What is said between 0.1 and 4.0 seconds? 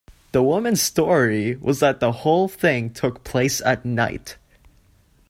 The woman's story was that the whole thing took place at